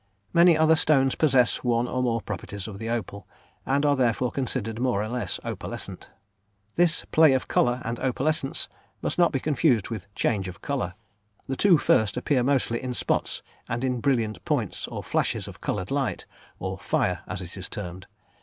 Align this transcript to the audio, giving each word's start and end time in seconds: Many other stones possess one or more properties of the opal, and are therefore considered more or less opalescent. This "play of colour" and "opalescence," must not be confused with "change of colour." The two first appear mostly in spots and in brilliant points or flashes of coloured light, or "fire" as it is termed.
Many 0.33 0.57
other 0.57 0.75
stones 0.75 1.13
possess 1.13 1.57
one 1.63 1.87
or 1.87 2.01
more 2.01 2.23
properties 2.23 2.67
of 2.67 2.79
the 2.79 2.89
opal, 2.89 3.27
and 3.67 3.85
are 3.85 3.95
therefore 3.95 4.31
considered 4.31 4.81
more 4.81 5.03
or 5.03 5.07
less 5.07 5.39
opalescent. 5.45 6.09
This 6.73 7.05
"play 7.11 7.33
of 7.33 7.47
colour" 7.47 7.83
and 7.85 7.99
"opalescence," 7.99 8.67
must 9.03 9.19
not 9.19 9.31
be 9.31 9.39
confused 9.39 9.89
with 9.91 10.07
"change 10.15 10.47
of 10.47 10.59
colour." 10.59 10.95
The 11.45 11.55
two 11.55 11.77
first 11.77 12.17
appear 12.17 12.41
mostly 12.41 12.81
in 12.81 12.95
spots 12.95 13.43
and 13.69 13.83
in 13.83 13.99
brilliant 14.01 14.43
points 14.43 14.87
or 14.87 15.03
flashes 15.03 15.47
of 15.47 15.61
coloured 15.61 15.91
light, 15.91 16.25
or 16.57 16.79
"fire" 16.79 17.21
as 17.27 17.39
it 17.39 17.55
is 17.55 17.69
termed. 17.69 18.07